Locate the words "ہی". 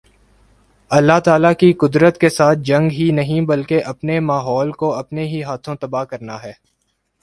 2.91-3.09, 5.27-5.43